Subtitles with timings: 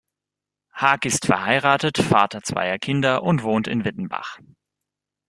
[0.73, 4.39] Haag ist verheiratet, Vater zweier Kinder und wohnt in Wittenbach.